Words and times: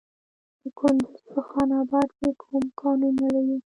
د 0.61 0.63
کندز 0.79 1.15
په 1.33 1.41
خان 1.49 1.69
اباد 1.81 2.09
کې 2.17 2.29
کوم 2.43 2.65
کانونه 2.79 3.27
دي؟ 3.45 3.55